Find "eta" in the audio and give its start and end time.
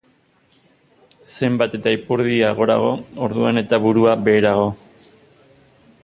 1.79-1.93, 3.65-3.81